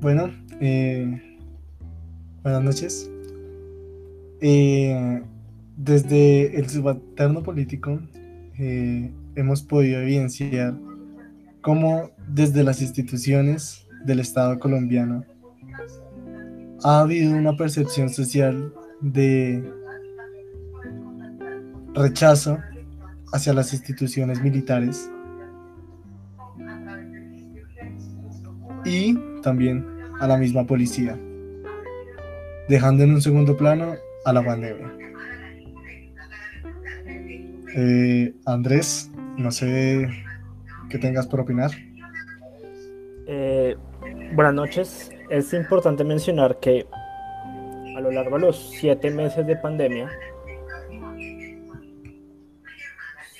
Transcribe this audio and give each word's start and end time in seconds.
Bueno, 0.00 0.30
eh, 0.60 1.38
buenas 2.42 2.62
noches. 2.62 3.10
Eh, 4.40 5.22
desde 5.76 6.58
el 6.58 6.70
subalterno 6.70 7.42
político 7.42 8.00
eh, 8.58 9.12
hemos 9.34 9.62
podido 9.62 10.00
evidenciar 10.00 10.74
cómo 11.60 12.12
desde 12.28 12.64
las 12.64 12.80
instituciones 12.80 13.86
del 14.06 14.20
Estado 14.20 14.58
colombiano 14.58 15.22
ha 16.82 17.00
habido 17.00 17.36
una 17.36 17.54
percepción 17.58 18.08
social 18.08 18.72
de 19.02 19.62
rechazo 21.92 22.56
hacia 23.34 23.52
las 23.52 23.74
instituciones 23.74 24.40
militares 24.40 25.10
y 28.86 29.14
también 29.42 29.86
a 30.20 30.26
la 30.26 30.36
misma 30.36 30.66
policía, 30.66 31.18
dejando 32.68 33.04
en 33.04 33.14
un 33.14 33.22
segundo 33.22 33.56
plano 33.56 33.94
a 34.24 34.32
la 34.32 34.44
pandemia. 34.44 34.92
Eh, 37.76 38.34
Andrés, 38.46 39.10
no 39.36 39.50
sé 39.50 40.08
qué 40.88 40.98
tengas 40.98 41.26
por 41.26 41.40
opinar. 41.40 41.70
Eh, 43.26 43.76
buenas 44.34 44.54
noches. 44.54 45.10
Es 45.30 45.52
importante 45.52 46.02
mencionar 46.02 46.58
que 46.58 46.86
a 47.96 48.00
lo 48.00 48.10
largo 48.10 48.36
de 48.36 48.46
los 48.46 48.70
siete 48.70 49.10
meses 49.10 49.46
de 49.46 49.56
pandemia 49.56 50.10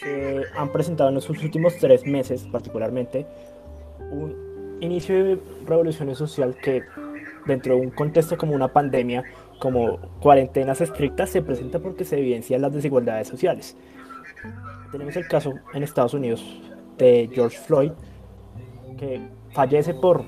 se 0.01 0.43
han 0.57 0.71
presentado 0.71 1.09
en 1.09 1.17
los 1.17 1.29
últimos 1.29 1.77
tres 1.79 2.07
meses 2.07 2.47
particularmente 2.51 3.27
un 4.11 4.50
inicio 4.81 5.25
de 5.25 5.41
revolución 5.67 6.15
social 6.15 6.57
que 6.57 6.83
dentro 7.47 7.75
de 7.75 7.81
un 7.81 7.91
contexto 7.91 8.37
como 8.37 8.55
una 8.55 8.69
pandemia, 8.69 9.25
como 9.59 9.99
cuarentenas 10.21 10.81
estrictas, 10.81 11.31
se 11.31 11.43
presenta 11.43 11.79
porque 11.79 12.05
se 12.05 12.19
evidencian 12.19 12.63
las 12.63 12.73
desigualdades 12.73 13.29
sociales. 13.29 13.77
Tenemos 14.93 15.17
el 15.17 15.29
caso 15.29 15.55
en 15.73 15.83
Estados 15.83 16.15
Unidos 16.15 16.61
de 16.99 17.31
George 17.33 17.59
Floyd, 17.59 17.93
que 18.99 19.21
fallece 19.53 19.95
por 19.95 20.25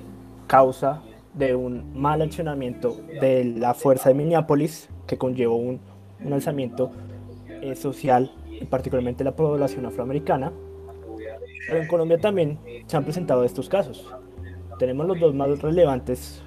causa 0.46 1.02
de 1.34 1.54
un 1.54 1.98
mal 1.98 2.22
accionamiento 2.22 2.96
de 3.20 3.44
la 3.44 3.74
fuerza 3.74 4.10
de 4.10 4.14
Minneapolis, 4.14 4.88
que 5.06 5.18
conllevó 5.18 5.56
un, 5.56 5.80
alzamiento 6.30 6.92
eh, 7.48 7.74
social, 7.74 8.32
particularmente 8.70 9.24
la 9.24 9.34
población 9.34 9.86
afroamericana. 9.86 10.52
Pero 11.66 11.80
en 11.80 11.88
Colombia 11.88 12.18
también 12.18 12.58
se 12.86 12.96
han 12.96 13.04
presentado 13.04 13.44
estos 13.44 13.68
casos 13.68 14.06
tenemos 14.82 15.06
los 15.06 15.20
dos 15.20 15.32
más 15.32 15.62
relevantes 15.62 16.42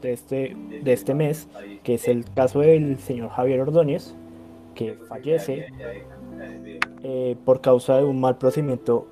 de 0.00 0.12
este, 0.12 0.56
de 0.84 0.92
este 0.92 1.12
mes, 1.12 1.48
que 1.82 1.94
es 1.94 2.06
el 2.06 2.24
caso 2.24 2.60
del 2.60 3.00
señor 3.00 3.30
Javier 3.30 3.62
Ordóñez, 3.62 4.14
que 4.76 4.94
fallece 5.08 5.66
eh, 7.02 7.36
por 7.44 7.60
causa 7.60 7.96
de 7.96 8.04
un 8.04 8.20
mal 8.20 8.38
procedimiento 8.38 9.08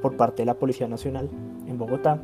por 0.00 0.16
parte 0.16 0.40
de 0.40 0.46
la 0.46 0.54
Policía 0.54 0.88
Nacional 0.88 1.28
en 1.68 1.76
Bogotá, 1.76 2.22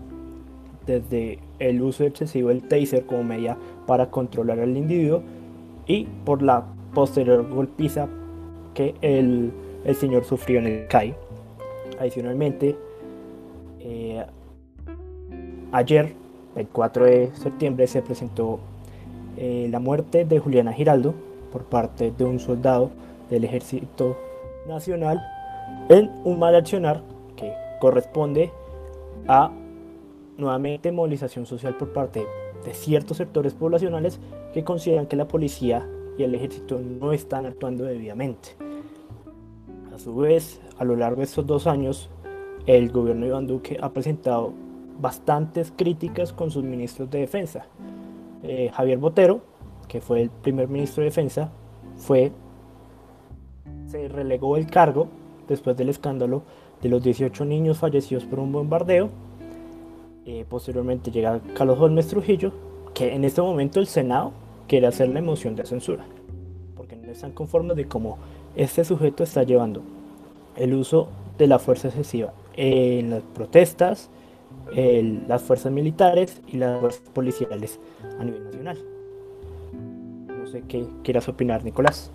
desde 0.86 1.40
el 1.58 1.82
uso 1.82 2.04
excesivo 2.04 2.48
del 2.48 2.62
taser 2.62 3.04
como 3.04 3.22
medida 3.22 3.58
para 3.86 4.10
controlar 4.10 4.60
al 4.60 4.78
individuo 4.78 5.20
y 5.86 6.04
por 6.24 6.40
la 6.40 6.64
posterior 6.94 7.46
golpiza 7.50 8.08
que 8.72 8.94
el, 9.02 9.52
el 9.84 9.94
señor 9.94 10.24
sufrió 10.24 10.58
en 10.60 10.68
el 10.68 10.86
CAI. 10.86 11.14
Adicionalmente, 12.00 12.78
eh, 13.80 14.24
Ayer, 15.70 16.14
el 16.56 16.66
4 16.66 17.04
de 17.04 17.30
septiembre, 17.34 17.86
se 17.86 18.00
presentó 18.00 18.58
eh, 19.36 19.68
la 19.70 19.80
muerte 19.80 20.24
de 20.24 20.38
Juliana 20.38 20.72
Giraldo 20.72 21.14
por 21.52 21.64
parte 21.64 22.10
de 22.10 22.24
un 22.24 22.40
soldado 22.40 22.90
del 23.28 23.44
Ejército 23.44 24.16
Nacional 24.66 25.22
en 25.90 26.10
un 26.24 26.38
mal 26.38 26.54
accionar 26.54 27.02
que 27.36 27.52
corresponde 27.80 28.50
a 29.26 29.50
nuevamente 30.38 30.90
movilización 30.90 31.44
social 31.44 31.76
por 31.76 31.92
parte 31.92 32.26
de 32.64 32.74
ciertos 32.74 33.18
sectores 33.18 33.52
poblacionales 33.52 34.18
que 34.54 34.64
consideran 34.64 35.06
que 35.06 35.16
la 35.16 35.28
policía 35.28 35.86
y 36.16 36.22
el 36.22 36.34
ejército 36.34 36.80
no 36.80 37.12
están 37.12 37.44
actuando 37.44 37.84
debidamente. 37.84 38.50
A 39.94 39.98
su 39.98 40.16
vez, 40.16 40.60
a 40.78 40.84
lo 40.84 40.96
largo 40.96 41.18
de 41.18 41.24
estos 41.24 41.46
dos 41.46 41.66
años, 41.66 42.08
el 42.66 42.90
gobierno 42.90 43.22
de 43.22 43.28
Iván 43.28 43.46
Duque 43.46 43.78
ha 43.80 43.90
presentado 43.90 44.52
bastantes 45.00 45.72
críticas 45.74 46.32
con 46.32 46.50
sus 46.50 46.64
ministros 46.64 47.10
de 47.10 47.20
defensa. 47.20 47.66
Eh, 48.42 48.70
Javier 48.72 48.98
Botero, 48.98 49.40
que 49.88 50.00
fue 50.00 50.22
el 50.22 50.30
primer 50.30 50.68
ministro 50.68 51.02
de 51.02 51.10
defensa, 51.10 51.50
fue, 51.96 52.32
se 53.86 54.08
relegó 54.08 54.56
el 54.56 54.66
cargo 54.66 55.08
después 55.48 55.76
del 55.76 55.88
escándalo 55.88 56.42
de 56.82 56.88
los 56.88 57.02
18 57.02 57.44
niños 57.44 57.78
fallecidos 57.78 58.24
por 58.24 58.38
un 58.38 58.52
bombardeo. 58.52 59.08
Eh, 60.26 60.44
posteriormente 60.48 61.10
llega 61.10 61.40
Carlos 61.54 61.78
Holmes 61.80 62.06
Trujillo, 62.08 62.52
que 62.94 63.14
en 63.14 63.24
este 63.24 63.40
momento 63.40 63.80
el 63.80 63.86
Senado 63.86 64.32
quiere 64.66 64.86
hacer 64.86 65.08
la 65.08 65.20
emoción 65.20 65.56
de 65.56 65.64
censura, 65.64 66.04
porque 66.76 66.96
no 66.96 67.10
están 67.10 67.32
conformes 67.32 67.76
de 67.76 67.86
cómo 67.86 68.18
este 68.54 68.84
sujeto 68.84 69.22
está 69.24 69.42
llevando 69.42 69.82
el 70.56 70.74
uso 70.74 71.08
de 71.38 71.46
la 71.46 71.58
fuerza 71.58 71.88
excesiva 71.88 72.32
en 72.54 73.10
las 73.10 73.22
protestas, 73.22 74.10
las 74.74 75.42
fuerzas 75.42 75.72
militares 75.72 76.40
y 76.46 76.56
las 76.56 76.80
fuerzas 76.80 77.02
policiales 77.12 77.80
a 78.18 78.24
nivel 78.24 78.44
nacional. 78.44 78.78
No 80.26 80.46
sé 80.46 80.62
qué 80.68 80.86
quieras 81.02 81.28
opinar, 81.28 81.64
Nicolás. 81.64 82.12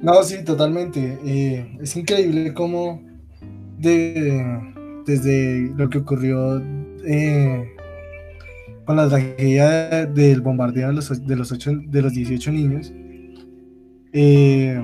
No, 0.00 0.22
sí, 0.22 0.44
totalmente. 0.44 1.18
Eh, 1.24 1.78
es 1.80 1.96
increíble 1.96 2.54
cómo 2.54 3.02
desde 3.78 5.72
lo 5.76 5.88
que 5.88 5.98
ocurrió 5.98 6.62
eh, 7.04 7.74
con 8.84 8.96
la 8.96 9.08
tragedia 9.08 10.06
del 10.06 10.40
bombardeo 10.40 10.88
de 10.88 10.94
los, 10.94 11.26
de 11.26 11.36
los, 11.36 11.50
de 11.50 12.02
los 12.02 12.12
18 12.12 12.52
niños, 12.52 12.92
eh, 14.12 14.82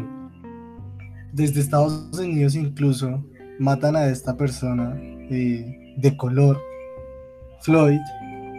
desde 1.33 1.61
Estados 1.61 2.11
Unidos 2.19 2.55
incluso 2.55 3.25
matan 3.59 3.97
a 3.97 4.07
esta 4.09 4.37
persona 4.37 4.99
de 5.97 6.17
color, 6.17 6.61
Floyd, 7.61 8.01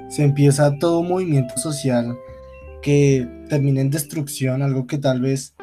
se 0.09 0.23
empieza 0.23 0.77
todo 0.79 1.03
movimiento 1.03 1.57
social 1.57 2.17
que 2.81 3.27
termina 3.49 3.81
en 3.81 3.89
destrucción, 3.89 4.61
algo 4.61 4.87
que 4.87 4.97
tal 4.97 5.21
vez, 5.21 5.55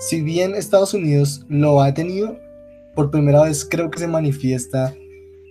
si 0.00 0.22
bien 0.22 0.54
Estados 0.54 0.94
Unidos 0.94 1.44
lo 1.48 1.82
ha 1.82 1.94
tenido, 1.94 2.38
por 2.94 3.10
primera 3.10 3.42
vez 3.42 3.64
creo 3.64 3.90
que 3.90 4.00
se 4.00 4.08
manifiesta 4.08 4.92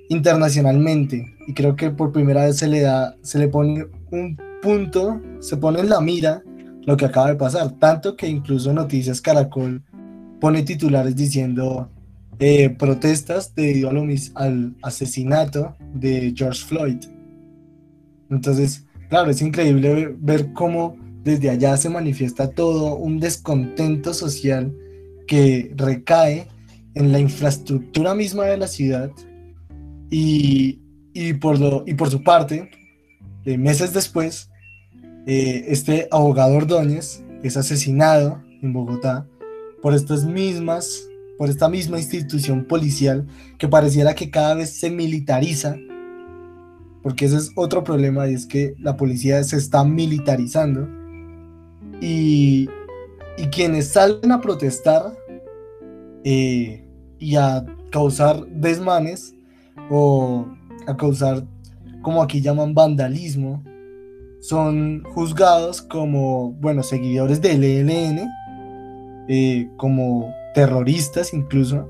internacionalmente. 0.10 1.34
Y 1.48 1.54
creo 1.54 1.76
que 1.76 1.92
por 1.92 2.12
primera 2.12 2.46
vez 2.46 2.58
se 2.58 2.68
le 2.68 2.82
da, 2.82 3.16
se 3.22 3.40
le 3.40 3.48
pone 3.48 3.86
un 4.12 4.38
punto, 4.62 5.22
se 5.40 5.58
pone 5.58 5.80
en 5.80 5.90
la 5.90 6.02
mira 6.02 6.44
lo 6.86 6.98
que 6.98 7.06
acaba 7.06 7.30
de 7.30 7.36
pasar, 7.36 7.72
tanto 7.80 8.16
que 8.16 8.28
incluso 8.28 8.74
Noticias 8.74 9.22
Caracol 9.22 9.82
pone 10.40 10.64
titulares 10.64 11.16
diciendo 11.16 11.90
eh, 12.40 12.70
protestas 12.70 13.56
debido 13.56 13.90
al 14.36 14.76
asesinato 14.84 15.76
de 15.94 16.34
George 16.36 16.64
Floyd. 16.66 16.98
Entonces, 18.30 18.86
claro, 19.10 19.32
es 19.32 19.42
increíble 19.42 20.16
ver 20.20 20.54
cómo 20.54 20.96
desde 21.24 21.50
allá 21.50 21.76
se 21.78 21.90
manifiesta 21.90 22.50
todo 22.52 22.96
un 22.96 23.20
descontento 23.20 24.14
social 24.14 24.74
que 25.28 25.74
recae 25.76 26.48
en 26.94 27.12
la 27.12 27.20
infraestructura 27.20 28.14
misma 28.16 28.46
de 28.46 28.58
la 28.58 28.68
ciudad 28.68 29.12
y, 30.10 30.80
por, 31.42 31.60
lo, 31.60 31.84
y 31.86 31.96
por 31.96 32.10
su 32.10 32.24
parte, 32.24 32.70
eh, 33.46 33.58
meses 33.58 33.94
después, 33.94 34.50
eh, 35.26 35.66
este 35.68 36.08
abogado 36.12 36.56
Ordóñez 36.56 37.24
es 37.44 37.58
asesinado 37.58 38.42
en 38.62 38.74
Bogotá 38.74 39.28
por 39.82 39.94
estas 39.94 40.24
mismas 40.24 41.08
por 41.38 41.50
esta 41.50 41.70
misma 41.70 42.00
institución 42.00 42.66
policial 42.66 43.28
que 43.58 43.68
pareciera 43.68 44.16
que 44.16 44.30
cada 44.30 44.56
vez 44.56 44.72
se 44.72 44.90
militariza, 44.90 45.78
porque 47.04 47.26
ese 47.26 47.38
es 47.38 47.52
otro 47.56 47.84
problema 47.84 48.28
y 48.28 48.34
es 48.34 48.46
que 48.46 48.76
la 48.80 48.98
policía 48.98 49.44
se 49.44 49.58
está 49.58 49.84
militarizando 49.84 50.88
y, 52.02 52.70
quienes 53.52 53.90
salen 53.90 54.32
a 54.32 54.42
protestar 54.42 55.14
eh, 56.24 56.84
y 57.20 57.36
a 57.36 57.64
causar 57.92 58.46
desmanes 58.48 59.36
o 59.92 60.48
a 60.88 60.98
causar, 60.98 61.46
como 62.02 62.24
aquí 62.24 62.42
llaman, 62.42 62.74
vandalismo, 62.74 63.64
son 64.42 65.04
juzgados 65.04 65.82
como, 65.82 66.52
bueno, 66.54 66.82
seguidores 66.82 67.42
del 67.42 67.64
ELN, 67.64 68.28
eh, 69.28 69.70
como 69.78 70.34
terroristas 70.58 71.36
incluso, 71.36 71.88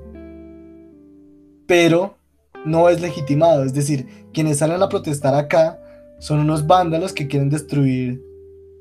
pero 1.67 2.17
no 2.65 2.89
es 2.89 2.99
legitimado. 2.99 3.63
Es 3.63 3.73
decir, 3.73 4.27
quienes 4.33 4.57
salen 4.57 4.83
a 4.83 4.89
protestar 4.89 5.35
acá 5.35 5.79
son 6.19 6.39
unos 6.39 6.67
vándalos 6.67 7.13
que 7.13 7.29
quieren 7.29 7.49
destruir 7.49 8.21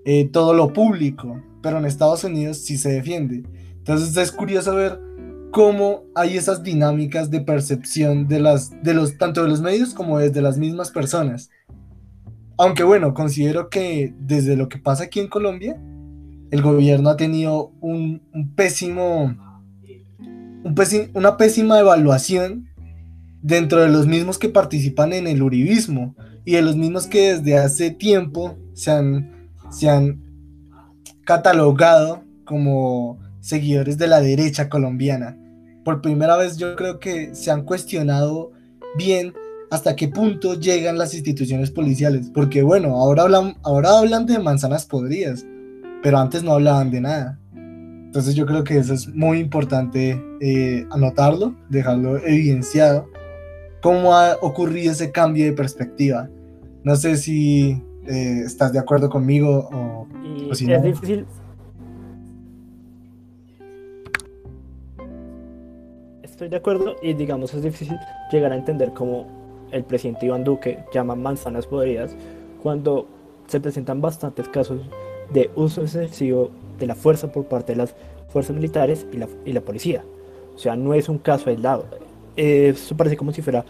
eh, 0.05 0.29
todo 0.33 0.55
lo 0.55 0.73
público, 0.73 1.41
pero 1.63 1.79
en 1.79 1.85
Estados 1.85 2.25
Unidos 2.25 2.57
sí 2.57 2.79
se 2.79 2.91
defiende. 2.91 3.45
Entonces 3.77 4.17
es 4.17 4.33
curioso 4.33 4.75
ver 4.75 4.99
cómo 5.53 6.03
hay 6.17 6.37
esas 6.37 6.65
dinámicas 6.65 7.31
de 7.31 7.43
percepción 7.43 8.27
de 8.27 8.41
las, 8.41 8.73
de 8.83 8.93
los, 8.93 9.17
tanto 9.19 9.45
de 9.45 9.51
los 9.51 9.61
medios 9.61 9.95
como 9.95 10.19
desde 10.19 10.43
las 10.43 10.59
mismas 10.59 10.91
personas. 10.91 11.49
Aunque 12.59 12.83
bueno, 12.83 13.15
considero 13.15 13.69
que 13.71 14.13
desde 14.19 14.57
lo 14.57 14.69
que 14.69 14.79
pasa 14.79 15.05
aquí 15.05 15.21
en 15.21 15.29
Colombia, 15.29 15.81
el 16.51 16.63
gobierno 16.63 17.11
ha 17.11 17.17
tenido 17.17 17.73
un, 17.81 18.23
pésimo, 18.55 19.37
un 20.65 20.75
una 21.15 21.37
pésima 21.37 21.79
evaluación 21.79 22.69
dentro 23.43 23.81
de 23.81 23.89
los 23.89 24.07
mismos 24.07 24.39
que 24.39 24.49
participan 24.49 25.13
en 25.13 25.27
el 25.27 25.43
uribismo 25.43 26.15
y 26.45 26.53
de 26.53 26.63
los 26.63 26.77
mismos 26.77 27.07
que 27.07 27.35
desde 27.35 27.59
hace 27.59 27.91
tiempo 27.91 28.57
se 28.75 28.91
han, 28.91 29.51
se 29.71 29.89
han 29.89 30.21
catalogado 31.25 32.23
como 32.45 33.19
seguidores 33.41 33.99
de 33.99 34.09
la 34.09 34.21
derecha 34.21 34.69
colombiana. 34.69 35.37
Por 35.85 36.01
primera 36.01 36.37
vez 36.37 36.57
yo 36.57 36.75
creo 36.75 36.99
que 36.99 37.35
se 37.35 37.51
han 37.51 37.63
cuestionado 37.63 38.51
bien 38.97 39.35
hasta 39.71 39.97
qué 39.97 40.09
punto 40.09 40.55
llegan 40.55 40.99
las 40.99 41.15
instituciones 41.15 41.71
policiales, 41.71 42.31
porque 42.33 42.63
bueno, 42.63 42.97
ahora 42.97 43.25
hablan, 43.25 43.57
ahora 43.63 43.99
hablan 43.99 44.27
de 44.27 44.39
manzanas 44.39 44.87
podridas, 44.87 45.45
pero 46.03 46.19
antes 46.19 46.43
no 46.43 46.53
hablaban 46.53 46.91
de 46.91 47.01
nada. 47.01 47.39
Entonces 48.17 48.35
yo 48.35 48.47
creo 48.47 48.65
que 48.65 48.79
eso 48.79 48.95
es 48.95 49.15
muy 49.15 49.41
importante 49.41 50.19
eh, 50.41 50.87
anotarlo, 50.91 51.55
dejarlo 51.69 52.17
evidenciado, 52.17 53.11
cómo 53.83 54.15
ha 54.15 54.39
ocurrido 54.41 54.93
ese 54.93 55.13
cambio 55.13 55.45
de 55.45 55.53
perspectiva. 55.53 56.27
No 56.83 56.97
sé 56.97 57.19
si 57.19 57.73
eh, 58.07 58.41
estás 58.43 58.73
de 58.73 58.79
acuerdo 58.79 59.11
conmigo 59.11 59.69
o, 59.71 60.55
si 60.55 60.73
es 60.73 60.83
difícil. 60.83 61.27
Estoy 66.23 66.49
de 66.49 66.57
acuerdo 66.57 66.97
y 67.03 67.13
digamos 67.13 67.53
es 67.53 67.65
difícil 67.65 67.99
llegar 68.33 68.51
a 68.51 68.57
entender 68.57 68.95
cómo 68.95 69.27
el 69.73 69.85
presidente 69.85 70.25
Iván 70.25 70.43
Duque 70.43 70.83
llama 70.91 71.15
manzanas 71.17 71.67
podridas 71.67 72.17
cuando 72.63 73.07
se 73.47 73.61
presentan 73.61 74.01
bastantes 74.01 74.49
casos 74.49 74.81
de 75.33 75.51
uso 75.55 75.83
excesivo 75.83 76.51
de 76.79 76.87
la 76.87 76.95
fuerza 76.95 77.33
por 77.33 77.47
parte 77.47 77.73
de 77.73 77.79
las 77.79 77.95
fuerzas 78.29 78.55
militares 78.55 79.07
y 79.13 79.17
la, 79.17 79.29
y 79.45 79.53
la 79.53 79.61
policía. 79.61 80.05
O 80.55 80.59
sea, 80.59 80.77
no 80.77 80.95
es 80.95 81.09
un 81.09 81.19
caso 81.19 81.51
aislado. 81.51 81.87
Eso 82.37 82.97
parece 82.97 83.17
como 83.17 83.33
si 83.33 83.43
fuera 83.43 83.65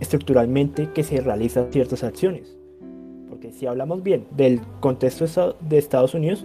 estructuralmente 0.00 0.90
que 0.92 1.02
se 1.02 1.20
realizan 1.20 1.68
ciertas 1.70 2.02
acciones. 2.04 2.56
Porque 3.28 3.52
si 3.52 3.66
hablamos 3.66 4.02
bien 4.02 4.26
del 4.36 4.60
contexto 4.80 5.56
de 5.60 5.78
Estados 5.78 6.14
Unidos, 6.14 6.44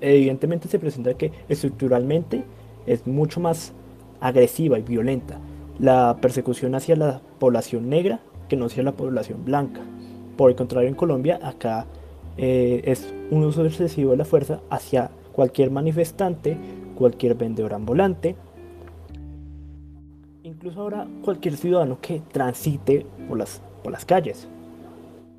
evidentemente 0.00 0.68
se 0.68 0.78
presenta 0.78 1.14
que 1.14 1.32
estructuralmente 1.48 2.44
es 2.86 3.06
mucho 3.06 3.40
más 3.40 3.72
agresiva 4.20 4.78
y 4.78 4.82
violenta 4.82 5.38
la 5.78 6.16
persecución 6.20 6.74
hacia 6.74 6.96
la 6.96 7.20
población 7.38 7.88
negra 7.88 8.20
que 8.48 8.56
no 8.56 8.66
hacia 8.66 8.82
la 8.82 8.92
población 8.92 9.44
blanca. 9.44 9.80
Por 10.36 10.50
el 10.50 10.56
contrario, 10.56 10.88
en 10.88 10.94
Colombia, 10.94 11.38
acá 11.42 11.86
eh, 12.36 12.82
es 12.84 13.12
un 13.30 13.44
uso 13.44 13.64
excesivo 13.64 14.12
de 14.12 14.18
la 14.18 14.24
fuerza 14.24 14.60
hacia 14.70 15.10
cualquier 15.32 15.70
manifestante, 15.70 16.56
cualquier 16.94 17.34
vendedor 17.34 17.74
ambulante, 17.74 18.36
incluso 20.42 20.80
ahora 20.80 21.06
cualquier 21.22 21.56
ciudadano 21.56 21.98
que 22.00 22.22
transite 22.32 23.06
por 23.28 23.38
las, 23.38 23.60
por 23.82 23.92
las 23.92 24.04
calles. 24.04 24.48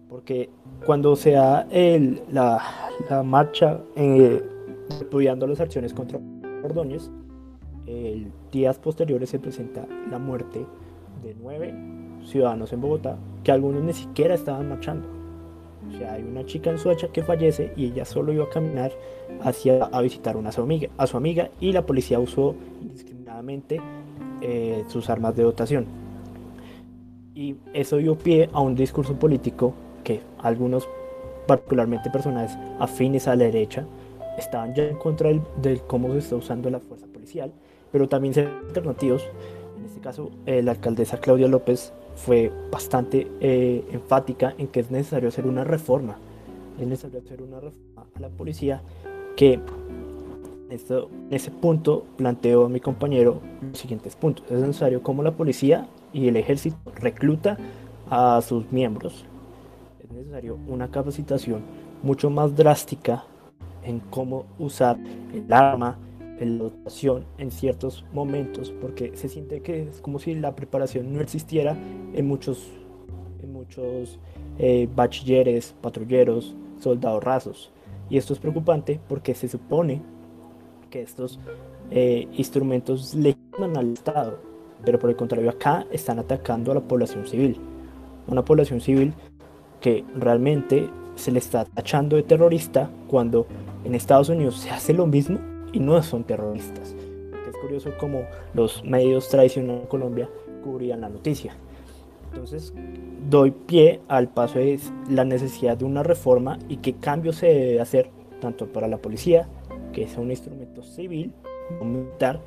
Porque 0.09 0.49
cuando 0.85 1.15
se 1.15 1.31
da 1.31 1.67
la, 2.31 2.61
la, 3.09 3.23
marcha 3.23 3.81
eh, 3.95 4.41
las 5.01 5.59
acciones 5.59 5.93
contra 5.93 6.19
Ordóñez, 6.63 7.09
el 7.85 8.31
días 8.51 8.77
posteriores 8.79 9.29
se 9.29 9.39
presenta 9.39 9.85
la 10.09 10.19
muerte 10.19 10.65
de 11.23 11.35
nueve 11.35 11.73
ciudadanos 12.23 12.71
en 12.73 12.81
Bogotá 12.81 13.17
que 13.43 13.51
algunos 13.51 13.83
ni 13.83 13.93
siquiera 13.93 14.35
estaban 14.35 14.69
marchando. 14.69 15.16
O 15.89 15.97
sea, 15.97 16.13
hay 16.13 16.23
una 16.23 16.45
chica 16.45 16.69
en 16.69 16.77
Soacha 16.77 17.07
que 17.07 17.23
fallece 17.23 17.71
y 17.75 17.85
ella 17.85 18.05
solo 18.05 18.33
iba 18.33 18.45
a 18.45 18.49
caminar 18.49 18.91
hacia 19.41 19.85
a 19.85 20.01
visitar 20.01 20.35
a 20.37 20.51
su 20.51 20.61
amiga, 20.61 20.89
a 20.97 21.07
su 21.07 21.17
amiga 21.17 21.49
y 21.59 21.71
la 21.71 21.85
policía 21.85 22.19
usó 22.19 22.55
indiscriminadamente 22.81 23.81
eh, 24.41 24.83
sus 24.87 25.09
armas 25.09 25.35
de 25.35 25.43
dotación. 25.43 25.85
Y 27.33 27.55
eso 27.73 27.97
dio 27.97 28.17
pie 28.17 28.49
a 28.51 28.61
un 28.61 28.75
discurso 28.75 29.17
político 29.17 29.73
que 30.03 30.21
algunos, 30.39 30.87
particularmente 31.45 32.09
personas 32.09 32.57
afines 32.79 33.27
a 33.27 33.35
la 33.35 33.45
derecha, 33.45 33.85
estaban 34.37 34.73
ya 34.73 34.83
en 34.83 34.97
contra 34.97 35.31
de 35.61 35.79
cómo 35.87 36.11
se 36.13 36.19
está 36.19 36.35
usando 36.35 36.69
la 36.69 36.79
fuerza 36.79 37.07
policial, 37.07 37.51
pero 37.91 38.07
también 38.07 38.33
ser 38.33 38.47
alternativos. 38.67 39.23
En 39.77 39.85
este 39.85 39.99
caso, 39.99 40.31
eh, 40.45 40.61
la 40.61 40.71
alcaldesa 40.71 41.17
Claudia 41.19 41.47
López 41.47 41.93
fue 42.17 42.51
bastante 42.71 43.31
eh, 43.39 43.87
enfática 43.91 44.53
en 44.57 44.67
que 44.67 44.81
es 44.81 44.91
necesario 44.91 45.29
hacer 45.29 45.45
una 45.45 45.63
reforma. 45.63 46.17
Es 46.79 46.87
necesario 46.87 47.19
hacer 47.19 47.41
una 47.41 47.59
reforma 47.59 48.05
a 48.15 48.19
la 48.19 48.29
policía 48.29 48.81
que 49.35 49.59
esto, 50.69 51.09
en 51.29 51.33
ese 51.33 51.51
punto 51.51 52.05
planteó 52.17 52.65
a 52.65 52.69
mi 52.69 52.79
compañero 52.79 53.39
los 53.61 53.77
siguientes 53.77 54.15
puntos. 54.15 54.45
Es 54.49 54.59
necesario 54.59 55.01
cómo 55.01 55.23
la 55.23 55.31
policía 55.31 55.87
y 56.11 56.27
el 56.27 56.35
ejército 56.35 56.77
recluta 56.95 57.57
a 58.09 58.41
sus 58.41 58.69
miembros. 58.71 59.25
Es 60.03 60.11
necesario 60.11 60.57
una 60.67 60.89
capacitación 60.89 61.61
mucho 62.03 62.29
más 62.29 62.55
drástica 62.55 63.23
en 63.83 63.99
cómo 63.99 64.45
usar 64.57 64.97
el 65.33 65.51
arma, 65.53 65.97
la 66.39 66.63
dotación 66.65 67.25
en 67.37 67.51
ciertos 67.51 68.05
momentos, 68.13 68.73
porque 68.81 69.15
se 69.15 69.29
siente 69.29 69.61
que 69.61 69.83
es 69.83 70.01
como 70.01 70.19
si 70.19 70.35
la 70.35 70.55
preparación 70.55 71.13
no 71.13 71.21
existiera 71.21 71.75
en 72.13 72.27
muchos, 72.27 72.67
en 73.41 73.51
muchos 73.51 74.19
eh, 74.59 74.87
bachilleres, 74.95 75.75
patrulleros, 75.81 76.55
soldados 76.79 77.23
rasos. 77.23 77.71
Y 78.09 78.17
esto 78.17 78.33
es 78.33 78.39
preocupante 78.39 78.99
porque 79.07 79.33
se 79.33 79.47
supone 79.47 80.01
que 80.89 81.01
estos 81.01 81.39
eh, 81.91 82.27
instrumentos 82.33 83.13
legitiman 83.15 83.77
al 83.77 83.93
Estado, 83.93 84.39
pero 84.85 84.99
por 84.99 85.09
el 85.09 85.15
contrario 85.15 85.49
acá 85.49 85.85
están 85.91 86.19
atacando 86.19 86.71
a 86.71 86.75
la 86.75 86.81
población 86.81 87.27
civil. 87.27 87.59
Una 88.27 88.43
población 88.43 88.81
civil 88.81 89.13
que 89.81 90.03
realmente 90.15 90.89
se 91.15 91.31
le 91.31 91.39
está 91.39 91.65
tachando 91.65 92.15
de 92.15 92.23
terrorista 92.23 92.89
cuando 93.07 93.47
en 93.83 93.95
Estados 93.95 94.29
Unidos 94.29 94.57
se 94.59 94.69
hace 94.69 94.93
lo 94.93 95.07
mismo 95.07 95.39
y 95.77 95.79
no 95.79 96.01
son 96.01 96.23
terroristas. 96.23 96.95
Es 97.47 97.55
curioso 97.61 97.91
cómo 97.99 98.23
los 98.55 98.83
medios 98.83 99.29
tradicionales 99.29 99.83
de 99.83 99.87
Colombia 99.87 100.27
cubrían 100.63 101.01
la 101.01 101.09
noticia. 101.09 101.55
Entonces, 102.31 102.73
doy 103.29 103.51
pie 103.51 104.01
al 104.07 104.27
paso 104.27 104.57
de 104.57 104.79
la 105.07 105.23
necesidad 105.23 105.77
de 105.77 105.85
una 105.85 106.01
reforma 106.01 106.57
y 106.67 106.77
qué 106.77 106.93
cambios 106.93 107.35
se 107.35 107.47
debe 107.47 107.79
hacer 107.79 108.09
tanto 108.41 108.65
para 108.65 108.87
la 108.87 108.97
policía, 108.97 109.47
que 109.93 110.03
es 110.03 110.17
un 110.17 110.31
instrumento 110.31 110.81
civil, 110.81 111.31
no 111.79 111.85
militar, 111.85 112.41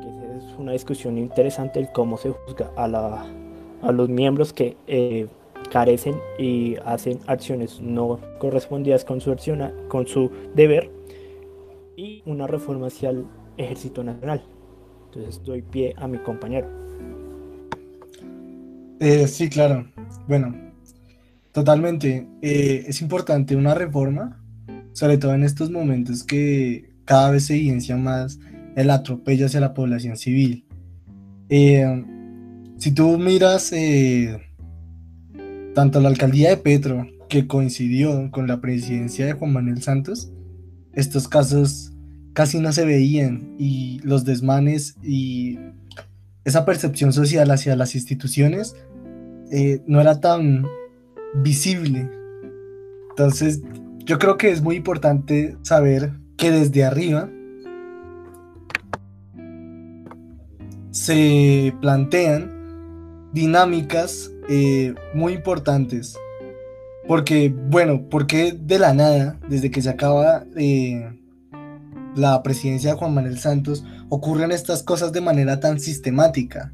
que 0.00 0.36
es 0.38 0.58
una 0.58 0.72
discusión 0.72 1.18
interesante 1.18 1.80
el 1.80 1.90
cómo 1.90 2.18
se 2.18 2.30
juzga 2.30 2.70
a, 2.76 3.92
los 3.92 4.08
miembros 4.08 4.52
que 4.52 4.76
eh, 4.86 5.26
carecen 5.72 6.14
y 6.38 6.76
hacen 6.84 7.18
acciones 7.26 7.80
no 7.80 8.20
correspondidas 8.38 9.04
con 9.04 9.20
su, 9.20 9.32
acción, 9.32 9.72
con 9.88 10.06
su 10.06 10.30
deber 10.54 11.01
y 12.02 12.22
una 12.26 12.46
reforma 12.46 12.88
hacia 12.88 13.10
el 13.10 13.26
ejército 13.56 14.02
nacional. 14.02 14.42
Entonces 15.06 15.42
doy 15.44 15.62
pie 15.62 15.94
a 15.96 16.08
mi 16.08 16.18
compañero. 16.18 16.68
Eh, 18.98 19.26
sí, 19.28 19.48
claro. 19.48 19.86
Bueno, 20.26 20.54
totalmente. 21.52 22.26
Eh, 22.40 22.84
es 22.86 23.00
importante 23.02 23.56
una 23.56 23.74
reforma, 23.74 24.42
sobre 24.92 25.18
todo 25.18 25.34
en 25.34 25.44
estos 25.44 25.70
momentos 25.70 26.24
que 26.24 26.90
cada 27.04 27.30
vez 27.30 27.46
se 27.46 27.54
evidencia 27.54 27.96
más 27.96 28.38
el 28.76 28.90
atropello 28.90 29.46
hacia 29.46 29.60
la 29.60 29.74
población 29.74 30.16
civil. 30.16 30.64
Eh, 31.48 32.04
si 32.78 32.92
tú 32.92 33.18
miras 33.18 33.72
tanto 35.74 36.00
la 36.00 36.08
alcaldía 36.08 36.50
de 36.50 36.56
Petro, 36.56 37.06
que 37.28 37.46
coincidió 37.46 38.30
con 38.30 38.46
la 38.46 38.60
presidencia 38.60 39.26
de 39.26 39.32
Juan 39.32 39.52
Manuel 39.52 39.82
Santos, 39.82 40.32
estos 40.92 41.28
casos 41.28 41.91
casi 42.32 42.60
no 42.60 42.72
se 42.72 42.84
veían 42.84 43.54
y 43.58 44.00
los 44.02 44.24
desmanes 44.24 44.96
y 45.02 45.58
esa 46.44 46.64
percepción 46.64 47.12
social 47.12 47.50
hacia 47.50 47.76
las 47.76 47.94
instituciones 47.94 48.74
eh, 49.50 49.82
no 49.86 50.00
era 50.00 50.20
tan 50.20 50.66
visible. 51.42 52.10
Entonces, 53.10 53.62
yo 54.04 54.18
creo 54.18 54.36
que 54.36 54.50
es 54.50 54.62
muy 54.62 54.76
importante 54.76 55.56
saber 55.62 56.12
que 56.36 56.50
desde 56.50 56.84
arriba 56.84 57.28
se 60.90 61.74
plantean 61.80 63.30
dinámicas 63.32 64.30
eh, 64.48 64.94
muy 65.14 65.32
importantes 65.32 66.18
Porque, 67.08 67.48
bueno, 67.48 68.08
porque 68.10 68.52
de 68.52 68.78
la 68.78 68.92
nada, 68.92 69.38
desde 69.48 69.70
que 69.70 69.82
se 69.82 69.88
acaba 69.88 70.44
eh, 70.56 71.21
la 72.14 72.42
presidencia 72.42 72.92
de 72.92 72.98
Juan 72.98 73.14
Manuel 73.14 73.38
Santos, 73.38 73.84
ocurren 74.08 74.52
estas 74.52 74.82
cosas 74.82 75.12
de 75.12 75.20
manera 75.20 75.60
tan 75.60 75.80
sistemática? 75.80 76.72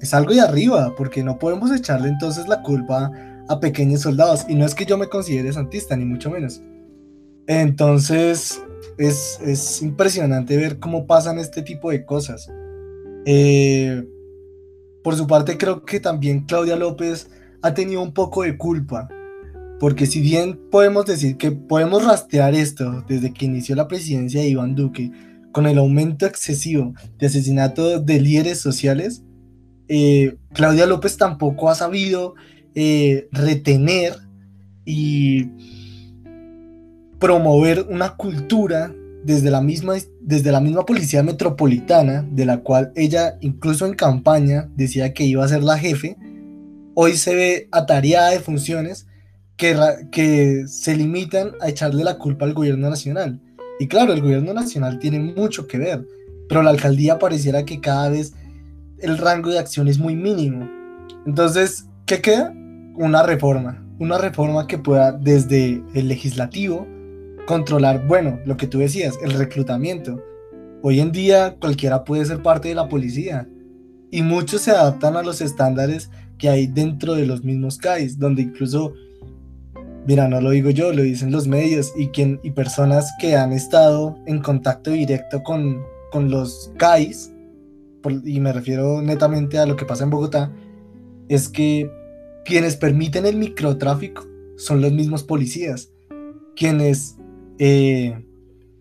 Es 0.00 0.14
algo 0.14 0.32
de 0.32 0.40
arriba, 0.40 0.94
porque 0.96 1.22
no 1.22 1.38
podemos 1.38 1.70
echarle 1.70 2.08
entonces 2.08 2.48
la 2.48 2.62
culpa 2.62 3.12
a 3.48 3.60
pequeños 3.60 4.00
soldados. 4.00 4.44
Y 4.48 4.54
no 4.54 4.64
es 4.64 4.74
que 4.74 4.84
yo 4.84 4.98
me 4.98 5.08
considere 5.08 5.52
santista, 5.52 5.96
ni 5.96 6.04
mucho 6.04 6.30
menos. 6.30 6.60
Entonces, 7.46 8.60
es, 8.98 9.38
es 9.44 9.82
impresionante 9.82 10.56
ver 10.56 10.78
cómo 10.78 11.06
pasan 11.06 11.38
este 11.38 11.62
tipo 11.62 11.90
de 11.90 12.04
cosas. 12.04 12.50
Eh, 13.26 14.04
por 15.04 15.16
su 15.16 15.26
parte, 15.26 15.56
creo 15.56 15.84
que 15.84 16.00
también 16.00 16.46
Claudia 16.46 16.76
López 16.76 17.28
ha 17.62 17.74
tenido 17.74 18.02
un 18.02 18.12
poco 18.12 18.42
de 18.42 18.56
culpa 18.56 19.08
porque 19.82 20.06
si 20.06 20.20
bien 20.20 20.60
podemos 20.70 21.06
decir 21.06 21.36
que 21.36 21.50
podemos 21.50 22.04
rastrear 22.04 22.54
esto 22.54 23.04
desde 23.08 23.32
que 23.32 23.46
inició 23.46 23.74
la 23.74 23.88
presidencia 23.88 24.40
de 24.40 24.46
Iván 24.46 24.76
Duque, 24.76 25.10
con 25.50 25.66
el 25.66 25.76
aumento 25.76 26.24
excesivo 26.24 26.94
de 27.18 27.26
asesinatos 27.26 28.06
de 28.06 28.20
líderes 28.20 28.60
sociales, 28.60 29.24
eh, 29.88 30.36
Claudia 30.52 30.86
López 30.86 31.16
tampoco 31.16 31.68
ha 31.68 31.74
sabido 31.74 32.36
eh, 32.76 33.26
retener 33.32 34.14
y 34.84 35.48
promover 37.18 37.84
una 37.90 38.10
cultura 38.10 38.94
desde 39.24 39.50
la, 39.50 39.62
misma, 39.62 39.94
desde 40.20 40.52
la 40.52 40.60
misma 40.60 40.86
policía 40.86 41.24
metropolitana, 41.24 42.24
de 42.30 42.46
la 42.46 42.58
cual 42.58 42.92
ella 42.94 43.36
incluso 43.40 43.84
en 43.86 43.94
campaña 43.94 44.70
decía 44.76 45.12
que 45.12 45.24
iba 45.24 45.44
a 45.44 45.48
ser 45.48 45.64
la 45.64 45.76
jefe, 45.76 46.16
hoy 46.94 47.16
se 47.16 47.34
ve 47.34 47.68
atareada 47.72 48.30
de 48.30 48.38
funciones 48.38 49.08
que, 50.10 50.64
se 50.66 50.96
limitan 50.96 51.52
a 51.60 51.68
echarle 51.68 52.02
la 52.02 52.18
culpa 52.18 52.44
al 52.44 52.54
gobierno 52.54 52.90
nacional. 52.90 53.40
Y 53.78 53.86
claro, 53.86 54.12
el 54.12 54.20
gobierno 54.20 54.52
nacional 54.52 54.98
tiene 54.98 55.20
mucho 55.20 55.66
que 55.66 55.78
ver, 55.78 56.06
pero 56.48 56.62
la 56.62 56.70
alcaldía 56.70 57.18
pareciera 57.18 57.64
que 57.64 57.80
cada 57.80 58.08
vez 58.08 58.34
el 58.98 59.18
rango 59.18 59.50
de 59.50 59.58
acción 59.58 59.88
es 59.88 59.98
muy 59.98 60.16
mínimo. 60.16 60.68
Entonces, 61.26 61.86
¿qué 62.06 62.20
queda? 62.20 62.52
Una 62.96 63.22
reforma. 63.22 63.84
Una 63.98 64.18
reforma 64.18 64.66
que 64.66 64.78
pueda 64.78 65.12
desde 65.12 65.82
el 65.94 66.08
legislativo 66.08 66.86
controlar, 67.46 68.06
bueno, 68.06 68.40
lo 68.44 68.56
que 68.56 68.66
tú 68.66 68.78
decías, 68.78 69.14
el 69.22 69.32
reclutamiento. 69.32 70.22
Hoy 70.82 71.00
en 71.00 71.12
día 71.12 71.56
cualquiera 71.60 72.04
puede 72.04 72.24
ser 72.24 72.42
parte 72.42 72.68
de 72.68 72.74
la 72.74 72.88
policía 72.88 73.48
y 74.10 74.22
muchos 74.22 74.62
se 74.62 74.72
adaptan 74.72 75.16
a 75.16 75.22
los 75.22 75.40
estándares 75.40 76.10
que 76.38 76.48
hay 76.48 76.66
dentro 76.66 77.14
de 77.14 77.26
los 77.26 77.44
mismos 77.44 77.78
CAIs, 77.78 78.18
donde 78.18 78.42
incluso 78.42 78.94
Mira, 80.06 80.26
no 80.28 80.40
lo 80.40 80.50
digo 80.50 80.70
yo, 80.70 80.92
lo 80.92 81.02
dicen 81.02 81.30
los 81.30 81.46
medios 81.46 81.92
y, 81.96 82.08
quien, 82.08 82.40
y 82.42 82.50
personas 82.50 83.12
que 83.20 83.36
han 83.36 83.52
estado 83.52 84.18
en 84.26 84.40
contacto 84.40 84.90
directo 84.90 85.42
con, 85.44 85.82
con 86.10 86.30
los 86.30 86.72
CAIs, 86.76 87.32
y 88.24 88.40
me 88.40 88.52
refiero 88.52 89.00
netamente 89.00 89.58
a 89.58 89.66
lo 89.66 89.76
que 89.76 89.84
pasa 89.84 90.02
en 90.02 90.10
Bogotá, 90.10 90.52
es 91.28 91.48
que 91.48 91.88
quienes 92.44 92.76
permiten 92.76 93.26
el 93.26 93.36
microtráfico 93.36 94.26
son 94.56 94.80
los 94.80 94.92
mismos 94.92 95.22
policías, 95.22 95.90
quienes 96.56 97.16
eh, 97.58 98.26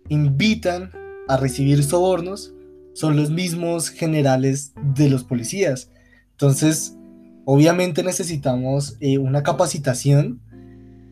invitan 0.10 0.92
a 1.28 1.38
recibir 1.38 1.84
sobornos 1.84 2.54
son 2.94 3.16
los 3.16 3.30
mismos 3.30 3.90
generales 3.90 4.74
de 4.96 5.10
los 5.10 5.24
policías. 5.24 5.92
Entonces, 6.32 6.98
obviamente 7.46 8.04
necesitamos 8.04 8.98
eh, 9.00 9.18
una 9.18 9.44
capacitación 9.44 10.42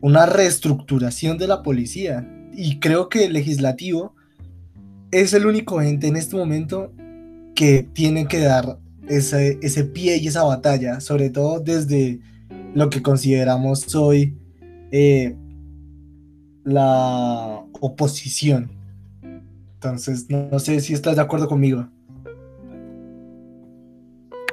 una 0.00 0.26
reestructuración 0.26 1.38
de 1.38 1.48
la 1.48 1.62
policía. 1.62 2.26
Y 2.52 2.78
creo 2.80 3.08
que 3.08 3.26
el 3.26 3.32
legislativo 3.32 4.14
es 5.10 5.32
el 5.32 5.46
único 5.46 5.80
ente 5.82 6.06
en 6.06 6.16
este 6.16 6.36
momento 6.36 6.92
que 7.54 7.86
tiene 7.92 8.26
que 8.26 8.40
dar 8.40 8.78
ese, 9.08 9.58
ese 9.62 9.84
pie 9.84 10.16
y 10.18 10.28
esa 10.28 10.44
batalla, 10.44 11.00
sobre 11.00 11.30
todo 11.30 11.60
desde 11.60 12.20
lo 12.74 12.88
que 12.90 13.02
consideramos 13.02 13.94
hoy 13.94 14.36
eh, 14.92 15.36
la 16.64 17.64
oposición. 17.80 18.70
Entonces, 19.74 20.28
no, 20.28 20.58
sé 20.58 20.80
si 20.80 20.92
estás 20.92 21.16
de 21.16 21.22
acuerdo 21.22 21.48
conmigo. 21.48 21.88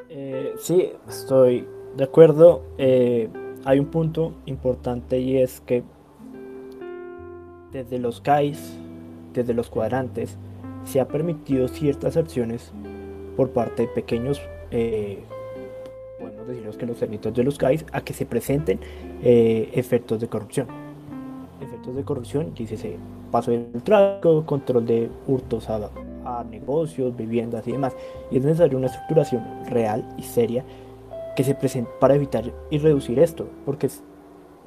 Eh, 0.09 0.53
sí, 0.59 0.89
estoy 1.07 1.67
de 1.97 2.03
acuerdo. 2.03 2.63
Eh, 2.77 3.29
hay 3.67 3.79
un 3.79 3.87
punto 3.87 4.33
importante 4.45 5.19
y 5.19 5.39
es 5.39 5.59
que 5.59 5.83
desde 7.73 7.99
los 7.99 8.21
CAIs, 8.21 8.77
desde 9.33 9.53
los 9.53 9.69
cuadrantes, 9.69 10.37
se 10.85 11.01
ha 11.01 11.07
permitido 11.09 11.67
ciertas 11.67 12.15
acciones 12.15 12.71
por 13.35 13.49
parte 13.49 13.81
de 13.81 13.87
pequeños, 13.89 14.41
eh, 14.71 15.21
bueno, 16.17 16.45
decirles 16.45 16.77
que 16.77 16.85
los 16.85 16.97
servicios 16.97 17.33
de 17.33 17.43
los 17.43 17.57
CAIs, 17.57 17.85
a 17.91 17.99
que 17.99 18.13
se 18.13 18.25
presenten 18.25 18.79
eh, 19.21 19.69
efectos 19.73 20.21
de 20.21 20.29
corrupción. 20.29 20.67
Efectos 21.59 21.93
de 21.93 22.05
corrupción, 22.05 22.53
dice 22.55 22.97
paso 23.31 23.51
del 23.51 23.83
tráfico, 23.83 24.45
control 24.45 24.85
de 24.85 25.09
hurtos 25.27 25.69
a, 25.69 25.91
a 26.23 26.45
negocios, 26.45 27.17
viviendas 27.17 27.67
y 27.67 27.73
demás. 27.73 27.93
Y 28.31 28.37
es 28.37 28.45
necesaria 28.45 28.77
una 28.77 28.87
estructuración 28.87 29.43
real 29.69 30.07
y 30.17 30.23
seria 30.23 30.63
que 31.37 31.43
se 31.43 31.53
presenta 31.53 31.91
para 31.99 32.15
evitar 32.15 32.51
y 32.71 32.79
reducir 32.79 33.19
esto, 33.19 33.47
porque 33.63 33.87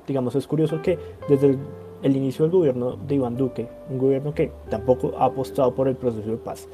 digamos 0.07 0.37
es 0.37 0.47
curioso 0.47 0.81
que 0.81 1.00
desde 1.29 1.59
el, 2.03 2.17
inicio 2.17 2.45
del 2.45 2.53
gobierno 2.53 2.97
de 2.97 3.17
Iván 3.17 3.37
Duque, 3.37 3.69
un 3.91 3.99
gobierno 3.99 4.33
que 4.33 4.53
tampoco 4.69 5.12
ha 5.19 5.25
apostado 5.25 5.75
por 5.75 5.89
el 5.89 5.97
proceso 5.97 6.31
de 6.31 6.37
paz, 6.37 6.69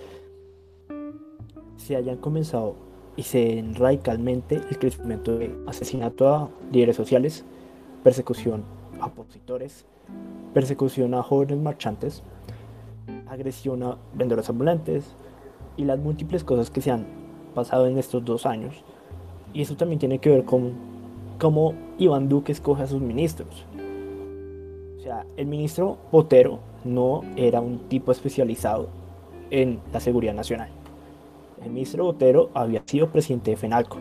se 1.78 1.96
hayan 1.96 2.18
comenzado 2.18 2.76
y 3.16 3.22
se 3.22 3.38
den 3.38 3.74
radicalmente 3.74 4.56
el 4.68 4.78
crecimiento 4.78 5.38
de 5.38 5.56
asesinato 5.66 6.28
a 6.28 6.50
líderes 6.70 6.96
sociales, 6.96 7.46
persecución 8.04 8.64
a 9.00 9.06
opositores, 9.06 9.86
persecución 10.52 11.14
a 11.14 11.22
jóvenes 11.22 11.56
marchantes, 11.56 12.22
agresión 13.28 13.82
a 13.82 13.96
vendedores 14.12 14.50
ambulantes 14.50 15.16
y 15.78 15.84
las 15.84 15.98
múltiples 15.98 16.44
cosas 16.44 16.70
que 16.70 16.82
se 16.82 16.90
han 16.90 17.06
pasado 17.54 17.86
en 17.86 17.96
estos 17.96 18.22
dos 18.22 18.44
años 18.44 18.84
y 19.56 19.62
eso 19.62 19.74
también 19.74 19.98
tiene 19.98 20.18
que 20.18 20.28
ver 20.28 20.44
con 20.44 20.74
cómo 21.38 21.72
Iván 21.96 22.28
Duque 22.28 22.52
escoge 22.52 22.82
a 22.82 22.86
sus 22.86 23.00
ministros. 23.00 23.64
O 24.98 25.00
sea, 25.00 25.24
el 25.38 25.46
ministro 25.46 25.96
Botero 26.12 26.58
no 26.84 27.22
era 27.36 27.62
un 27.62 27.88
tipo 27.88 28.12
especializado 28.12 28.90
en 29.48 29.80
la 29.94 30.00
seguridad 30.00 30.34
nacional. 30.34 30.68
El 31.64 31.70
ministro 31.70 32.04
Botero 32.04 32.50
había 32.52 32.82
sido 32.84 33.10
presidente 33.10 33.52
de 33.52 33.56
FENALCO. 33.56 33.96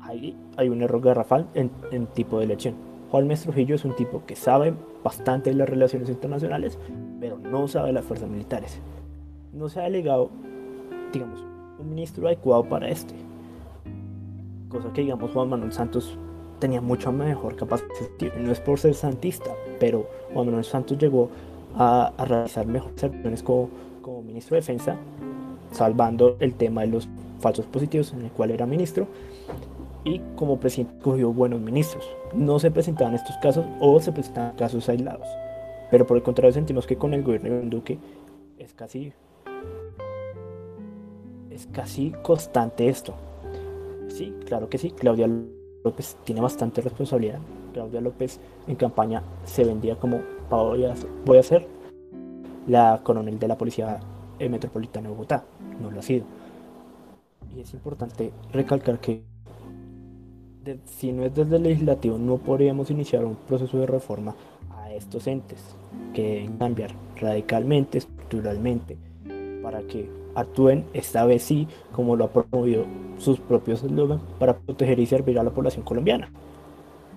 Ahí 0.00 0.36
hay 0.56 0.70
un 0.70 0.82
error 0.82 1.00
garrafal 1.00 1.46
en, 1.54 1.70
en 1.92 2.08
tipo 2.08 2.38
de 2.38 2.46
elección. 2.46 2.74
Juan 3.12 3.28
Mestre 3.28 3.52
Trujillo 3.52 3.76
es 3.76 3.84
un 3.84 3.94
tipo 3.94 4.24
que 4.26 4.34
sabe 4.34 4.74
bastante 5.04 5.54
las 5.54 5.68
relaciones 5.68 6.08
internacionales, 6.08 6.80
pero 7.20 7.38
no 7.38 7.68
sabe 7.68 7.92
las 7.92 8.04
fuerzas 8.04 8.28
militares. 8.28 8.80
No 9.52 9.68
se 9.68 9.78
ha 9.78 9.84
delegado, 9.84 10.30
digamos, 11.12 11.46
un 11.78 11.90
ministro 11.90 12.26
adecuado 12.26 12.64
para 12.64 12.88
este 12.88 13.14
cosa 14.72 14.92
que 14.92 15.02
digamos 15.02 15.30
Juan 15.30 15.50
Manuel 15.50 15.72
Santos 15.72 16.18
tenía 16.58 16.80
mucho 16.80 17.12
mejor 17.12 17.56
capacidad. 17.56 17.90
No 18.38 18.50
es 18.50 18.60
por 18.60 18.78
ser 18.78 18.94
santista, 18.94 19.50
pero 19.78 20.08
Juan 20.32 20.46
Manuel 20.46 20.64
Santos 20.64 20.98
llegó 20.98 21.28
a, 21.76 22.12
realizar 22.18 22.66
mejores 22.66 23.04
acciones 23.04 23.42
como, 23.42 23.68
como 24.00 24.22
ministro 24.22 24.54
de 24.54 24.60
defensa, 24.60 24.96
salvando 25.72 26.36
el 26.40 26.54
tema 26.54 26.82
de 26.82 26.88
los 26.88 27.08
falsos 27.40 27.66
positivos 27.66 28.12
en 28.12 28.22
el 28.22 28.30
cual 28.30 28.52
era 28.52 28.66
ministro 28.66 29.06
y 30.04 30.20
como 30.36 30.58
presidente 30.58 30.94
cogió 31.02 31.32
buenos 31.32 31.60
ministros. 31.60 32.08
No 32.34 32.58
se 32.58 32.70
presentaban 32.70 33.14
estos 33.14 33.36
casos 33.38 33.66
o 33.80 34.00
se 34.00 34.12
presentaban 34.12 34.56
casos 34.56 34.88
aislados. 34.88 35.26
Pero 35.90 36.06
por 36.06 36.16
el 36.16 36.22
contrario 36.22 36.52
sentimos 36.52 36.86
que 36.86 36.96
con 36.96 37.12
el 37.14 37.22
gobierno 37.22 37.50
de 37.50 37.62
Duque 37.68 37.98
es 38.58 38.72
casi 38.72 39.12
es 41.50 41.66
casi 41.66 42.12
constante 42.22 42.88
esto. 42.88 43.14
Sí, 44.12 44.34
claro 44.46 44.68
que 44.68 44.78
sí. 44.78 44.90
Claudia 44.90 45.28
López 45.84 46.16
tiene 46.24 46.40
bastante 46.40 46.82
responsabilidad. 46.82 47.38
Claudia 47.72 48.00
López 48.00 48.38
en 48.66 48.76
campaña 48.76 49.22
se 49.44 49.64
vendía 49.64 49.96
como 49.96 50.20
voy 50.50 50.84
a, 50.84 51.42
ser 51.42 51.66
la 52.66 53.00
coronel 53.02 53.38
de 53.38 53.48
la 53.48 53.56
Policía 53.56 54.00
Metropolitana 54.38 55.08
de 55.08 55.14
Bogotá. 55.14 55.44
No 55.80 55.90
lo 55.90 56.00
ha 56.00 56.02
sido. 56.02 56.24
Y 57.56 57.60
es 57.60 57.72
importante 57.72 58.32
recalcar 58.52 59.00
que 59.00 59.24
si 60.84 61.12
no 61.12 61.24
es 61.24 61.34
desde 61.34 61.56
el 61.56 61.64
legislativo 61.64 62.18
no 62.18 62.36
podríamos 62.36 62.90
iniciar 62.90 63.24
un 63.24 63.34
proceso 63.34 63.78
de 63.78 63.86
reforma 63.86 64.34
a 64.70 64.92
estos 64.92 65.26
entes 65.26 65.58
que 66.14 66.22
deben 66.22 66.56
cambiar 66.58 66.92
radicalmente, 67.16 67.98
estructuralmente, 67.98 68.96
para 69.62 69.82
que 69.82 70.21
actúen 70.34 70.84
esta 70.92 71.24
vez 71.24 71.42
sí 71.42 71.68
como 71.92 72.16
lo 72.16 72.24
ha 72.24 72.32
promovido 72.32 72.84
sus 73.18 73.38
propios 73.38 73.82
eslogan 73.82 74.20
para 74.38 74.58
proteger 74.58 74.98
y 75.00 75.06
servir 75.06 75.38
a 75.38 75.42
la 75.42 75.50
población 75.50 75.84
colombiana. 75.84 76.30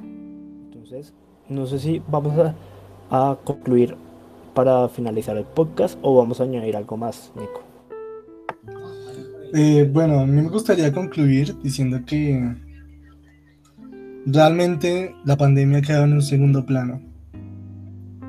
Entonces, 0.02 1.14
no 1.50 1.66
sé 1.66 1.80
si 1.80 2.02
vamos 2.08 2.34
a, 2.38 2.56
a 3.10 3.38
concluir 3.44 3.96
para 4.54 4.88
finalizar 4.90 5.38
el 5.38 5.46
podcast 5.46 5.98
o 6.02 6.16
vamos 6.16 6.40
a 6.40 6.44
añadir 6.44 6.76
algo 6.76 6.98
más, 6.98 7.32
Nico. 7.36 7.64
Eh, 9.54 9.90
bueno, 9.92 10.20
a 10.20 10.26
mí 10.26 10.42
me 10.42 10.50
gustaría 10.50 10.92
concluir 10.92 11.56
diciendo 11.62 12.00
que 12.06 12.56
realmente 14.26 15.16
la 15.24 15.38
pandemia 15.38 15.80
ha 15.80 15.82
quedado 15.82 16.06
en 16.06 16.14
un 16.14 16.22
segundo 16.22 16.66
plano. 16.66 17.02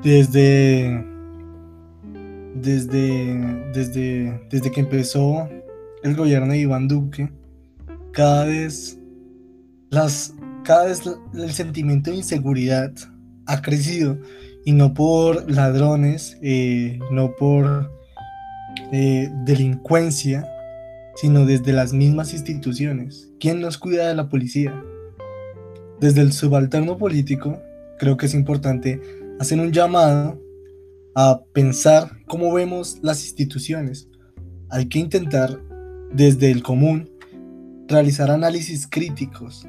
Desde, 0.03 1.05
desde, 2.61 3.71
desde, 3.73 4.41
desde 4.49 4.71
que 4.71 4.81
empezó 4.81 5.47
el 6.03 6.15
gobierno 6.15 6.53
de 6.53 6.59
Iván 6.59 6.87
Duque, 6.87 7.31
cada 8.11 8.45
vez, 8.45 8.99
las, 9.89 10.33
cada 10.63 10.85
vez 10.85 11.03
el 11.33 11.51
sentimiento 11.51 12.11
de 12.11 12.17
inseguridad 12.17 12.91
ha 13.45 13.61
crecido 13.61 14.17
y 14.65 14.73
no 14.73 14.93
por 14.93 15.49
ladrones, 15.49 16.37
eh, 16.41 16.99
no 17.11 17.35
por 17.35 17.91
eh, 18.91 19.29
delincuencia, 19.45 20.45
sino 21.15 21.45
desde 21.45 21.73
las 21.73 21.93
mismas 21.93 22.33
instituciones. 22.33 23.29
¿Quién 23.39 23.61
nos 23.61 23.77
cuida 23.77 24.07
de 24.07 24.15
la 24.15 24.29
policía? 24.29 24.83
Desde 25.99 26.21
el 26.21 26.31
subalterno 26.31 26.97
político, 26.97 27.61
creo 27.97 28.17
que 28.17 28.27
es 28.27 28.33
importante 28.33 29.01
hacer 29.39 29.59
un 29.59 29.71
llamado 29.71 30.39
a 31.19 31.41
pensar 31.51 32.11
cómo 32.27 32.53
vemos 32.53 32.99
las 33.01 33.23
instituciones. 33.25 34.07
Hay 34.69 34.85
que 34.85 34.99
intentar 34.99 35.59
desde 36.13 36.51
el 36.51 36.61
común 36.61 37.09
realizar 37.87 38.29
análisis 38.29 38.85
críticos 38.85 39.67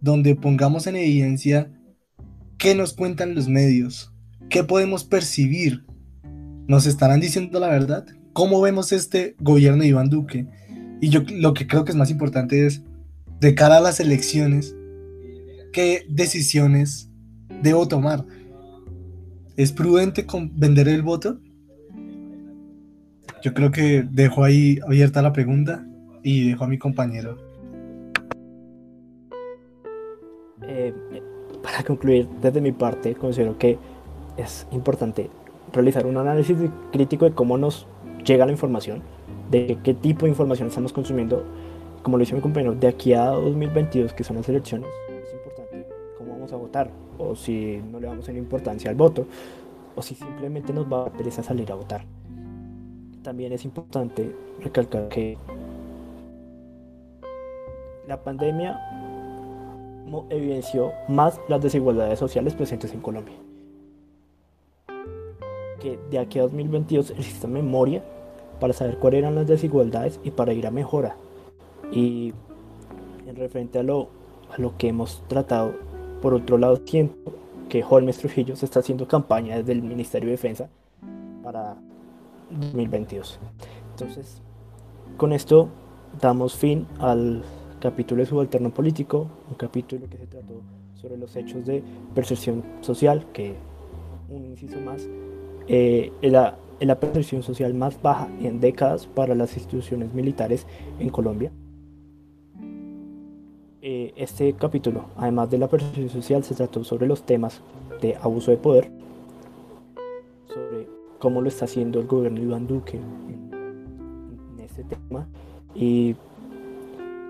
donde 0.00 0.34
pongamos 0.34 0.88
en 0.88 0.96
evidencia 0.96 1.70
qué 2.58 2.74
nos 2.74 2.92
cuentan 2.92 3.36
los 3.36 3.46
medios, 3.46 4.12
qué 4.50 4.64
podemos 4.64 5.04
percibir. 5.04 5.84
¿Nos 6.66 6.86
estarán 6.86 7.20
diciendo 7.20 7.60
la 7.60 7.68
verdad? 7.68 8.04
¿Cómo 8.32 8.60
vemos 8.60 8.90
este 8.90 9.36
gobierno 9.38 9.82
de 9.82 9.90
Iván 9.90 10.10
Duque? 10.10 10.48
Y 11.00 11.08
yo 11.08 11.20
lo 11.36 11.54
que 11.54 11.68
creo 11.68 11.84
que 11.84 11.92
es 11.92 11.96
más 11.96 12.10
importante 12.10 12.66
es, 12.66 12.82
de 13.38 13.54
cara 13.54 13.76
a 13.76 13.80
las 13.80 14.00
elecciones, 14.00 14.74
¿qué 15.72 16.04
decisiones 16.08 17.12
debo 17.62 17.86
tomar? 17.86 18.26
¿Es 19.56 19.72
prudente 19.72 20.26
con 20.26 20.58
vender 20.58 20.88
el 20.88 21.02
voto? 21.02 21.38
Yo 23.42 23.54
creo 23.54 23.70
que 23.70 24.06
dejo 24.10 24.44
ahí 24.44 24.78
abierta 24.86 25.22
la 25.22 25.32
pregunta 25.32 25.86
y 26.22 26.48
dejo 26.48 26.64
a 26.64 26.68
mi 26.68 26.78
compañero. 26.78 27.36
Eh, 30.62 30.92
para 31.62 31.82
concluir, 31.84 32.28
desde 32.40 32.60
mi 32.60 32.72
parte, 32.72 33.14
considero 33.14 33.58
que 33.58 33.78
es 34.36 34.66
importante 34.72 35.30
realizar 35.72 36.06
un 36.06 36.16
análisis 36.16 36.56
crítico 36.92 37.26
de 37.26 37.32
cómo 37.32 37.58
nos 37.58 37.86
llega 38.24 38.46
la 38.46 38.52
información 38.52 39.02
de 39.50 39.78
qué 39.82 39.94
tipo 39.94 40.26
de 40.26 40.30
información 40.30 40.68
estamos 40.68 40.92
consumiendo. 40.92 41.44
Como 42.02 42.16
lo 42.16 42.20
dice 42.20 42.34
mi 42.34 42.40
compañero, 42.40 42.74
de 42.74 42.88
aquí 42.88 43.14
a 43.14 43.26
2022, 43.26 44.12
que 44.12 44.24
son 44.24 44.36
las 44.36 44.48
elecciones, 44.48 44.88
es 45.08 45.32
importante 45.32 45.86
cómo 46.18 46.32
vamos 46.32 46.52
a 46.52 46.56
votar, 46.56 46.90
o 47.18 47.34
si 47.34 47.80
no 47.90 48.00
le 48.00 48.06
vamos 48.06 48.28
a 48.28 48.32
importancia 48.32 48.90
al 48.90 48.96
voto, 48.96 49.26
o 49.96 50.02
si 50.02 50.14
simplemente 50.14 50.72
nos 50.72 50.90
va 50.90 51.06
a 51.06 51.12
pereza 51.12 51.42
salir 51.42 51.70
a 51.70 51.74
votar. 51.74 52.04
También 53.22 53.52
es 53.52 53.64
importante 53.64 54.34
recalcar 54.60 55.08
que 55.08 55.38
la 58.06 58.22
pandemia 58.22 58.78
evidenció 60.30 60.92
más 61.08 61.40
las 61.48 61.62
desigualdades 61.62 62.18
sociales 62.18 62.54
presentes 62.54 62.92
en 62.92 63.00
Colombia. 63.00 63.34
Que 65.80 65.98
de 66.10 66.18
aquí 66.18 66.38
a 66.38 66.42
2022 66.42 67.10
existe 67.10 67.46
memoria 67.46 68.04
para 68.60 68.72
saber 68.72 68.98
cuáles 68.98 69.18
eran 69.18 69.34
las 69.34 69.46
desigualdades 69.46 70.20
y 70.22 70.30
para 70.30 70.52
ir 70.52 70.66
a 70.66 70.70
mejora. 70.70 71.16
Y 71.92 72.32
en 73.26 73.36
referente 73.36 73.78
a 73.78 73.82
lo, 73.82 74.08
a 74.50 74.60
lo 74.60 74.76
que 74.76 74.88
hemos 74.88 75.22
tratado, 75.28 75.74
por 76.24 76.32
otro 76.32 76.56
lado, 76.56 76.80
siento 76.86 77.34
que 77.68 77.84
Holmes 77.86 78.16
Trujillo 78.16 78.56
se 78.56 78.64
está 78.64 78.80
haciendo 78.80 79.06
campaña 79.06 79.58
desde 79.58 79.72
el 79.72 79.82
Ministerio 79.82 80.28
de 80.28 80.30
Defensa 80.30 80.70
para 81.42 81.76
2022. 82.48 83.38
Entonces, 83.90 84.40
con 85.18 85.34
esto 85.34 85.68
damos 86.18 86.56
fin 86.56 86.86
al 86.98 87.44
capítulo 87.78 88.22
de 88.22 88.26
subalterno 88.26 88.72
político, 88.72 89.26
un 89.50 89.56
capítulo 89.56 90.08
que 90.08 90.16
se 90.16 90.26
trató 90.26 90.62
sobre 90.94 91.18
los 91.18 91.36
hechos 91.36 91.66
de 91.66 91.82
percepción 92.14 92.64
social, 92.80 93.26
que 93.34 93.56
un 94.30 94.46
inciso 94.46 94.80
más, 94.80 95.06
eh, 95.68 96.10
la, 96.22 96.56
la 96.80 97.00
percepción 97.00 97.42
social 97.42 97.74
más 97.74 98.00
baja 98.00 98.30
en 98.40 98.60
décadas 98.60 99.06
para 99.06 99.34
las 99.34 99.54
instituciones 99.58 100.14
militares 100.14 100.66
en 100.98 101.10
Colombia. 101.10 101.52
Este 104.16 104.52
capítulo, 104.54 105.06
además 105.16 105.50
de 105.50 105.58
la 105.58 105.68
percepción 105.68 106.08
social, 106.08 106.44
se 106.44 106.54
trató 106.54 106.84
sobre 106.84 107.06
los 107.06 107.22
temas 107.22 107.60
de 108.02 108.16
abuso 108.16 108.50
de 108.50 108.56
poder, 108.56 108.90
sobre 110.46 110.88
cómo 111.18 111.40
lo 111.40 111.48
está 111.48 111.64
haciendo 111.64 112.00
el 112.00 112.06
gobierno 112.06 112.40
Iván 112.40 112.66
Duque 112.66 112.98
en, 112.98 114.60
este 114.60 114.84
tema. 114.84 115.26
Y 115.74 116.16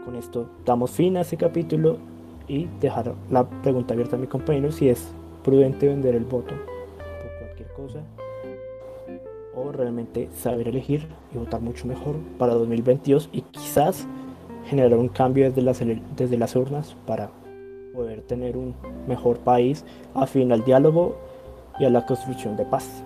con 0.04 0.16
esto 0.16 0.48
damos 0.64 0.90
fin 0.90 1.16
a 1.16 1.20
este 1.20 1.36
capítulo 1.36 1.98
y 2.48 2.66
dejar 2.80 3.14
la 3.30 3.48
pregunta 3.48 3.94
abierta 3.94 4.16
a 4.16 4.18
mi 4.18 4.26
compañero 4.26 4.72
si 4.72 4.88
es 4.88 5.12
prudente 5.42 5.88
vender 5.88 6.14
el 6.14 6.24
voto 6.24 6.54
por 6.54 7.38
cualquier 7.38 7.68
cosa 7.72 8.00
o 9.54 9.72
realmente 9.72 10.28
saber 10.34 10.68
elegir 10.68 11.06
y 11.32 11.38
votar 11.38 11.60
mucho 11.60 11.86
mejor 11.86 12.16
para 12.38 12.54
2022 12.54 13.28
y 13.32 13.42
quizás 13.42 14.06
generar 14.66 14.98
un 14.98 15.08
cambio 15.08 15.44
desde 15.44 15.62
las, 15.62 15.80
desde 16.16 16.36
las 16.36 16.56
urnas 16.56 16.96
para 17.06 17.30
poder 17.94 18.22
tener 18.22 18.56
un 18.56 18.74
mejor 19.06 19.38
país 19.38 19.84
afín 20.14 20.52
al 20.52 20.64
diálogo 20.64 21.16
y 21.78 21.84
a 21.84 21.90
la 21.90 22.04
construcción 22.06 22.56
de 22.56 22.64
paz. 22.64 23.04